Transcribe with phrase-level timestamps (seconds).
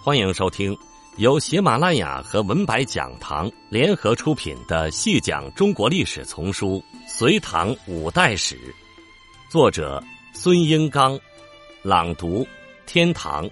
[0.00, 0.78] 欢迎收听
[1.16, 8.56] 由喜马拉雅和文白讲堂联合出品的《细讲中国历史丛书·隋唐五代史》，
[9.50, 11.18] 作者孙英刚，
[11.82, 12.46] 朗读
[12.86, 13.50] 天堂，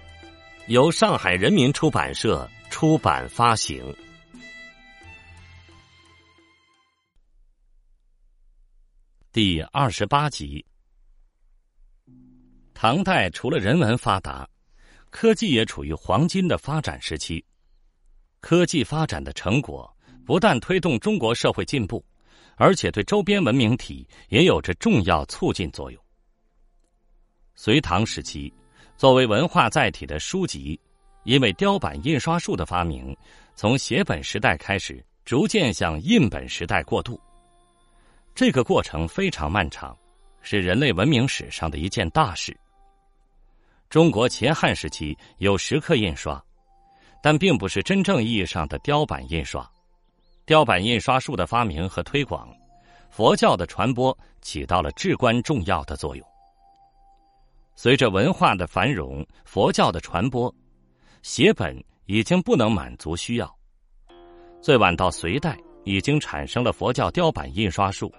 [0.67, 3.93] 由上海人民出版社出版发行。
[9.33, 10.65] 第二十八集，
[12.73, 14.47] 唐代除了人文发达。
[15.19, 17.43] 科技也处于黄金的发展时期，
[18.39, 19.91] 科技发展的成果
[20.23, 22.05] 不但推动中国社会进步，
[22.55, 25.99] 而且对周边文明体也有着重要促进作用。
[27.55, 28.53] 隋唐时期，
[28.95, 30.79] 作为文化载体的书籍，
[31.23, 33.17] 因为雕版印刷术的发明，
[33.55, 37.19] 从写本时代开始，逐渐向印本时代过渡。
[38.35, 39.97] 这个过程非常漫长，
[40.43, 42.55] 是人类文明史上的一件大事。
[43.89, 46.43] 中国秦汉时期有石刻印刷，
[47.23, 49.65] 但并不是真正意义上的雕版印刷。
[50.45, 52.53] 雕版印刷术的发明和推广，
[53.09, 56.27] 佛教的传播起到了至关重要的作用。
[57.75, 60.53] 随着文化的繁荣，佛教的传播，
[61.21, 63.57] 写本已经不能满足需要。
[64.61, 68.11] 最晚到隋代，已经产生了佛教雕版印刷术，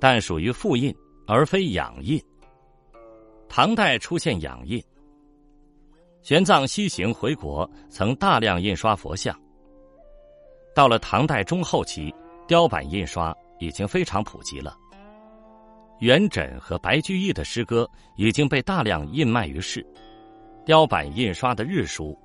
[0.00, 0.92] 但属于复印
[1.28, 2.20] 而非养印。
[3.56, 4.82] 唐代出现养印，
[6.22, 9.32] 玄奘西行回国，曾大量印刷佛像。
[10.74, 12.12] 到了唐代中后期，
[12.48, 14.76] 雕版印刷已经非常普及了。
[16.00, 19.86] 元稹和白居易的诗歌已经被大量印卖于世，
[20.66, 22.18] 雕版印刷的日书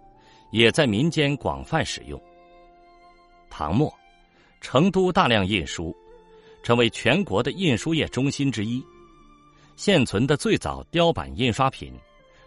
[0.50, 2.20] 也在民间广泛使用。
[3.52, 3.94] 唐末，
[4.62, 5.96] 成都大量印书，
[6.64, 8.84] 成为全国的印书业中心之一。
[9.80, 11.94] 现存的最早雕版印刷品，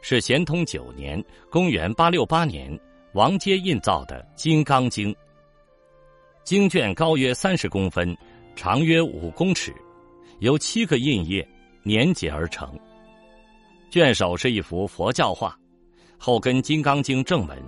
[0.02, 1.18] 是咸通九年
[1.50, 2.78] （公元868年）
[3.14, 5.10] 王阶印造的《金刚经》。
[6.44, 8.14] 经卷高约三十公分，
[8.54, 9.74] 长约五公尺，
[10.40, 11.42] 由七个印页
[11.86, 12.78] 粘结而成。
[13.90, 15.58] 卷首是一幅佛教画，
[16.18, 17.58] 后跟《金刚经》正文。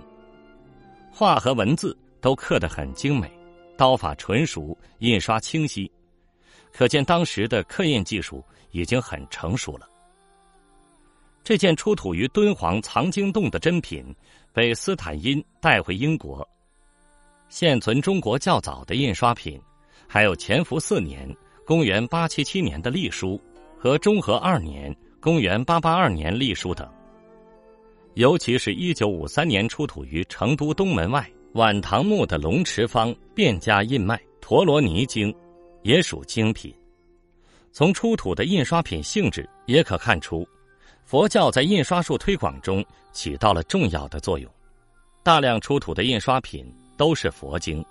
[1.09, 3.27] 画和文字都刻得很精美，
[3.75, 5.91] 刀法纯熟，印刷清晰。
[6.77, 9.87] 可见当时的刻印技术已经很成熟了。
[11.41, 14.03] 这件出土于敦煌藏经洞的珍品，
[14.51, 16.45] 被斯坦因带回英国。
[17.47, 19.57] 现存中国较早的印刷品，
[20.05, 21.33] 还有乾伏四年
[21.65, 23.39] （公元877年）的隶书
[23.77, 26.85] 和中和二年（公元882年）隶书等。
[28.15, 35.33] 尤其是一九五三年出土于成都东门外晚唐墓的龙池方卞家印脉陀罗尼经。
[35.85, 36.73] 也属精品。
[37.71, 40.47] 从出土的印刷品性质也可看出，
[41.03, 44.51] 佛教在印刷术推广中起到了重要的作用。
[45.21, 46.65] 大量出土的印刷品
[46.97, 47.85] 都是佛经。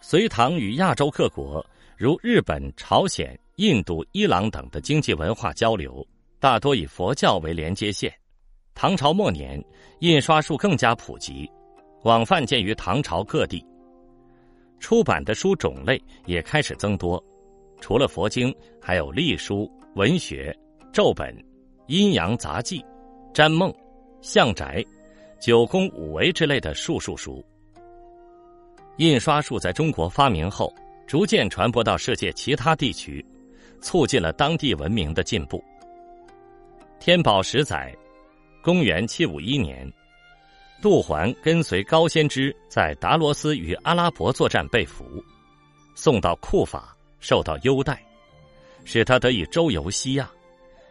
[0.00, 1.64] 隋唐与亚洲各国，
[1.94, 6.06] 如日本、朝鲜、印度、伊朗等的经济文化交流，
[6.40, 8.10] 大多以佛教为连接线。
[8.74, 9.62] 唐朝末年，
[10.00, 11.50] 印刷术更加普及，
[12.00, 13.62] 广泛见于唐朝各地。
[14.78, 17.22] 出版的书种类也开始增多，
[17.80, 20.56] 除了佛经，还有隶书、文学、
[20.92, 21.36] 咒本、
[21.86, 22.84] 阴阳杂记、
[23.32, 23.72] 占梦、
[24.20, 24.84] 相宅、
[25.40, 27.44] 九宫五维之类的术数书。
[28.96, 30.74] 印刷术在中国发明后，
[31.06, 33.24] 逐渐传播到世界其他地区，
[33.80, 35.62] 促进了当地文明的进步。
[36.98, 37.94] 天宝十载，
[38.62, 39.88] 公元七五一年。
[40.80, 45.04] 杜环跟随高仙芝在达罗斯与阿拉伯作战被俘，
[45.96, 48.00] 送到库法受到优待，
[48.84, 50.30] 使他得以周游西亚，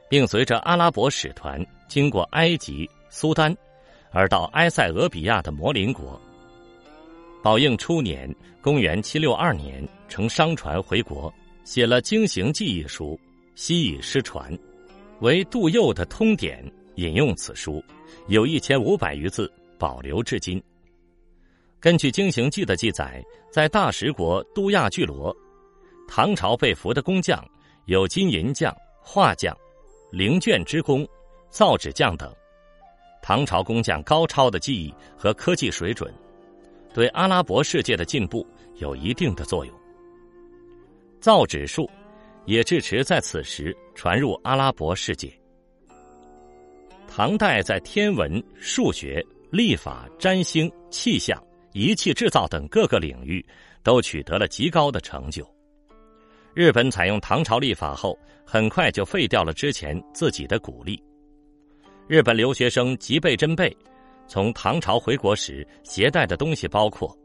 [0.09, 3.55] 并随着阿拉伯使团经过埃及、苏丹，
[4.11, 6.19] 而到埃塞俄比亚的摩林国。
[7.41, 8.29] 宝应初年
[8.61, 11.33] （公元762年）乘商船回国，
[11.63, 13.17] 写了《经行记》一书，
[13.55, 14.51] 西以失传，
[15.21, 16.61] 为杜佑的通典
[16.95, 17.81] 引用此书，
[18.27, 19.49] 有一千五百余字。
[19.77, 20.61] 保留至今。
[21.79, 25.35] 根据《经行记》的记载，在大食国都亚巨罗，
[26.07, 27.47] 唐朝被俘的工匠
[27.85, 29.55] 有金银匠、画匠、
[30.11, 31.07] 灵卷之工、
[31.49, 32.33] 造纸匠等。
[33.21, 36.11] 唐朝工匠高超的技艺和科技水准，
[36.93, 38.45] 对阿拉伯世界的进步
[38.77, 39.73] 有一定的作用。
[41.19, 41.89] 造纸术
[42.45, 45.31] 也至迟在此时传入阿拉伯世界。
[47.07, 49.23] 唐代在天文、数学。
[49.49, 51.41] 历法、占星、气象、
[51.73, 53.45] 仪器制造等各个领域
[53.83, 55.47] 都取得了极高的成就。
[56.53, 61.01] 日本采用唐朝历法后，很快就废掉了之前自己的古历。
[62.07, 63.75] 日本留学生吉备真备
[64.27, 67.15] 从唐朝回国时携带的东西包括：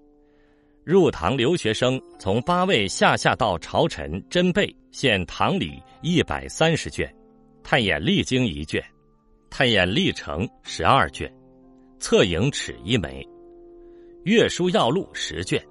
[0.84, 7.12] 入唐留学生从八位下下到朝臣真贝献唐礼一百三十卷，
[7.62, 8.84] 太眼历经一卷，
[9.48, 11.32] 太眼历程十二卷，
[12.02, 13.24] 侧影尺一枚，
[14.24, 15.64] 乐书要录十卷，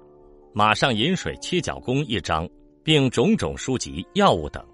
[0.54, 2.48] 马上饮水七角弓一张，
[2.82, 4.64] 并种种书籍药物等。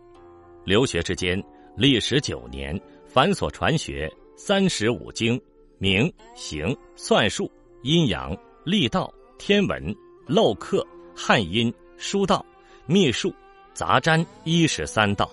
[0.65, 1.43] 留学之间
[1.77, 5.39] 历时九年，繁琐传学三十五经。
[5.81, 7.51] 名、形、算术、
[7.83, 9.95] 阴阳、历道、天文、
[10.27, 12.45] 漏刻、汉音、书道、
[12.87, 13.33] 秘术、
[13.75, 15.29] 杂占一十三道。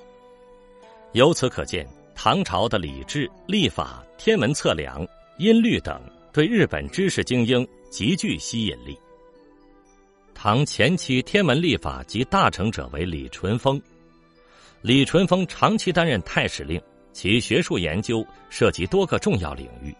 [1.13, 5.03] 由此可见，唐朝的礼制、历法、天文测量、
[5.39, 5.99] 音律等，
[6.35, 8.99] 对日本知识精英极具吸引力。
[10.33, 13.81] 唐前期天文历法及大成者为李淳风。
[14.81, 16.81] 李淳风长期担任太史令，
[17.13, 19.95] 其学术研究涉及多个重要领域。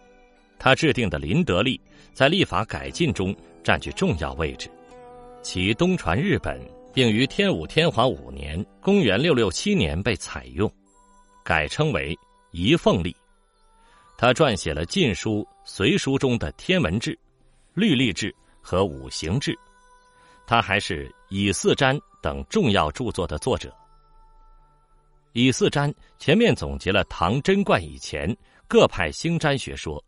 [0.58, 1.78] 他制定的《林德历》
[2.12, 3.34] 在历法改进中
[3.64, 4.68] 占据重要位置，
[5.40, 6.60] 其东传日本，
[6.92, 10.70] 并于天武天皇五年（公元六六七年）被采用，
[11.42, 12.14] 改称为
[12.50, 13.10] 《仪凤历》。
[14.18, 17.18] 他撰写了《晋书》《隋书》中的天文志、
[17.74, 19.56] 律历志和五行志。
[20.46, 23.68] 他还是《以四占》等重要著作的作者。
[25.32, 28.34] 《以四占》全面总结了唐贞观以前
[28.66, 30.02] 各派星占学说。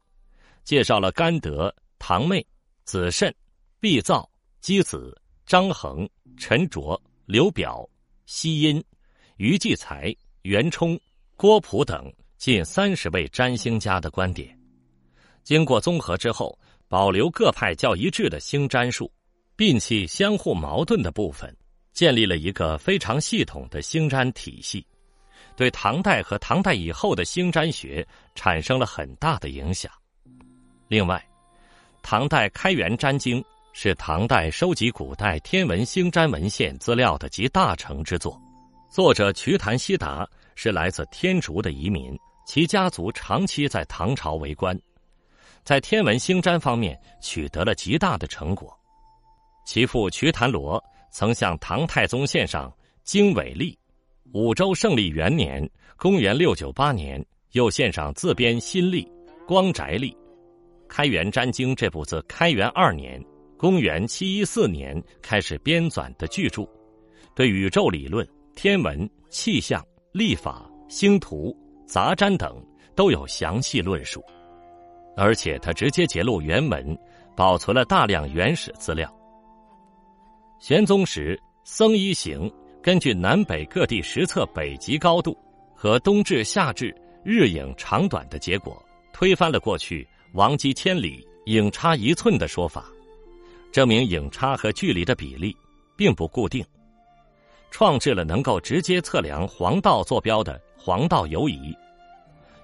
[0.69, 2.46] 介绍了甘德、唐妹、
[2.84, 3.34] 子慎、
[3.81, 6.06] 毕造、箕子、张衡、
[6.37, 7.88] 陈卓、刘表、
[8.26, 8.84] 西殷、
[9.38, 11.00] 于继才、袁冲、
[11.38, 14.56] 郭璞等近三十位占星家的观点，
[15.43, 16.56] 经过综合之后，
[16.87, 19.11] 保留各派较一致的星占术，
[19.56, 21.52] 摒弃相互矛盾的部分，
[21.93, 24.87] 建立了一个非常系统的星占体系，
[25.56, 28.06] 对唐代和唐代以后的星占学
[28.37, 29.91] 产生了很大的影响。
[30.87, 31.20] 另外，
[32.05, 33.43] 唐代《开元占经》
[33.73, 38.41] 是唐代收集古代天文星占文献资料的集大成之作。
[38.88, 42.19] 作者瞿昙悉达是来自天竺的移民，
[42.49, 44.75] 其家族长期在唐朝为官，
[45.65, 48.75] 在天文星占方面取得了极大的成果。
[49.67, 52.71] 其父瞿昙罗曾向唐太宗献上
[53.05, 53.73] 《经纬历》，
[54.33, 55.62] 武周胜利元年
[55.99, 59.05] （公元698年）又献上自编《新历》
[59.47, 60.11] 《光宅历》。
[60.89, 63.23] 《开元占经》这部自开元二年
[63.59, 66.67] （公元七一四年）开始编纂的巨著，
[67.35, 71.55] 对宇宙理论、天文、气象、历法、星图、
[71.88, 72.55] 杂占等
[72.94, 74.23] 都有详细论述，
[75.17, 76.96] 而且他直接揭露原文，
[77.35, 79.11] 保存了大量原始资料。
[80.61, 82.52] 玄宗时，僧一行
[82.82, 85.35] 根据南北各地实测北极高度
[85.75, 86.94] 和冬至、夏至
[87.25, 88.81] 日影长短的结果，
[89.14, 90.06] 推翻了过去。
[90.34, 92.84] 王基千里，影差一寸的说法，
[93.73, 95.56] 证明影差和距离的比例
[95.96, 96.62] 并不固定，
[97.70, 101.77] 创制了能够直接测量黄道坐标的黄道游仪，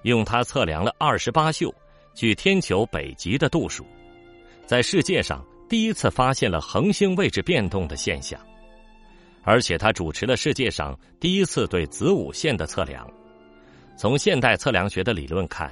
[0.03, 1.73] 用它测量了二十八宿
[2.13, 3.85] 距天球北极的度数，
[4.65, 8.39] 在世界上第一次发现了恒星位置变动的现象，
[9.43, 13.07] 而且他主持了世界上第一次对子午线的测量。
[13.97, 15.71] 从现代测量学的理论看。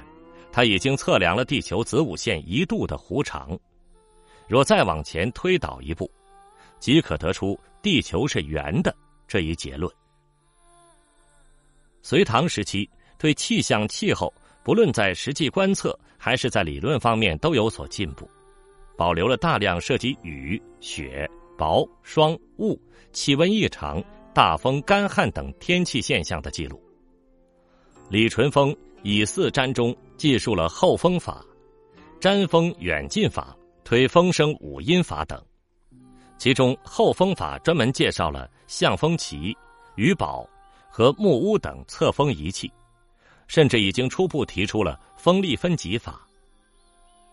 [0.52, 3.58] 他已经测量了地球子午线一度的弧长，
[4.46, 6.08] 若再往前推导一步，
[6.78, 8.94] 即可得出地球是圆的
[9.26, 9.92] 这一结论。
[12.04, 14.32] 隋唐时期对气象气候，
[14.62, 18.28] 不论在实际观测还是在理论方面都有所进步，
[18.96, 22.78] 保留了大量涉及雨、雪、雹、霜、雾、
[23.10, 24.00] 气温异常、
[24.32, 26.80] 大风、干旱等天气现象的记录。
[28.08, 28.72] 李淳风。
[29.06, 31.44] 以四占中记述了后风法、
[32.18, 35.38] 占风远近法、推风声五音法等，
[36.38, 39.54] 其中后风法专门介绍了象风旗、
[39.96, 40.48] 雨宝
[40.96, 42.72] 和木屋等测风仪器，
[43.48, 46.24] 甚至已经初步提出了风力分级法。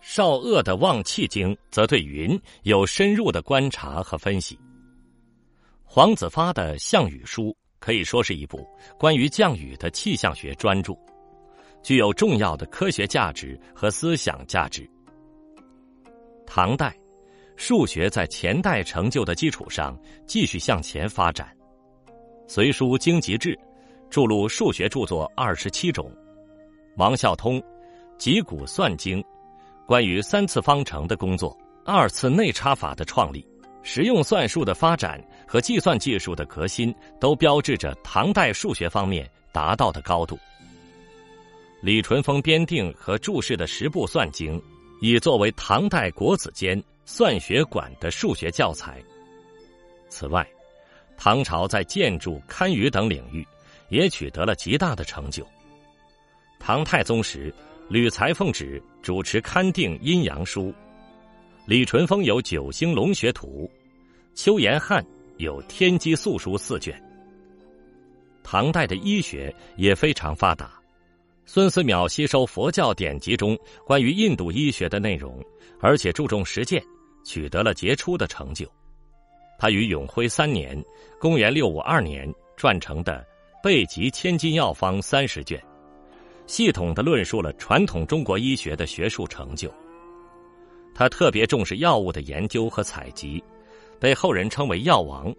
[0.00, 4.58] 少鄂的望气经则对云有深入的观察和分析。
[5.84, 10.92] 黄子发的象雨书可以说是一部关于降雨的气象学专著。
[11.84, 14.90] 具有重要的科学价值和思想价值。
[16.44, 16.92] 唐代，
[17.54, 21.46] 数学在前代成就的基础上继续向前发展。
[22.46, 23.54] 《隋书经籍志》
[24.10, 26.10] 著录数学著作二十七种。
[26.96, 27.60] 王孝通
[28.18, 29.22] 《集古算经》
[29.86, 33.46] 关于三次方程的工作、二次内插法的创立、
[33.82, 40.38] 实用算术的发展和计算技术的革新，都标志着唐代数学方面达到的高度。
[41.80, 44.60] 李淳风编定和注释的十部算经，
[45.00, 49.02] 以作为唐代国子监算学馆的数学教材。
[50.08, 50.46] 此外，
[51.16, 53.46] 唐朝在建筑、堪舆等领域
[53.88, 55.46] 也取得了极大的成就。
[56.58, 57.52] 唐太宗时，
[57.88, 60.72] 吕裁缝旨主持勘定阴阳书，
[61.66, 63.70] 李淳风有九星龙穴图，
[64.34, 65.04] 邱延翰
[65.38, 67.00] 有天机素书四卷。
[68.42, 70.72] 唐代的医学也非常发达，
[71.46, 75.40] 孙思邈吸收佛教典籍中关于印度医学的内容，
[75.80, 76.82] 而且注重实践，
[77.24, 78.66] 取得了杰出的成就。
[79.62, 80.76] 他于永徽三年
[81.20, 82.28] （公元六五二年）
[82.58, 83.24] 撰成的
[83.62, 85.62] 《备急千金药方》三十卷，
[86.48, 89.72] 系统的论述了传统中国医学的学术成就。
[90.92, 93.40] 他特别重视药物的研究和采集，
[94.00, 95.32] 被后人称为“药王”。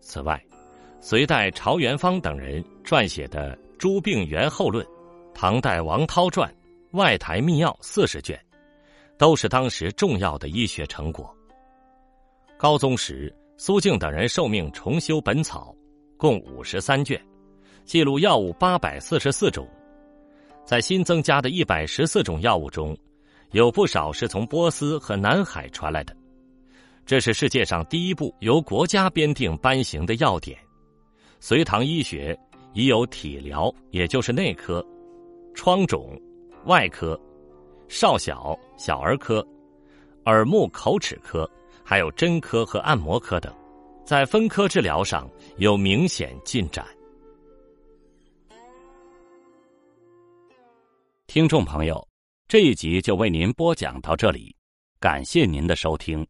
[0.00, 0.42] 此外，
[1.02, 4.82] 隋代曹元芳等人撰写的《诸病源后论》，
[5.34, 6.50] 唐代王涛传
[6.96, 8.42] 《外台秘药》四十卷，
[9.18, 11.30] 都是当时重要的医学成果。
[12.56, 15.74] 高宗时，苏敬等人受命重修《本草》，
[16.16, 17.20] 共五十三卷，
[17.84, 19.68] 记录药物八百四十四种。
[20.64, 22.96] 在新增加的一百十四种药物中，
[23.50, 26.16] 有不少是从波斯和南海传来的。
[27.04, 30.58] 这是世界上第一部由国家编定颁行的药典。
[31.40, 32.38] 隋唐医学
[32.74, 34.84] 已有体疗，也就是内科、
[35.52, 36.16] 疮肿、
[36.66, 37.20] 外科、
[37.88, 39.44] 少小小儿科、
[40.26, 41.48] 耳目口齿科，
[41.84, 43.54] 还有针科和按摩科等，
[44.04, 46.86] 在分科治疗上有明显进展。
[51.26, 52.06] 听众朋友，
[52.46, 54.54] 这一集就为您播讲到这里，
[55.00, 56.26] 感谢您的收听。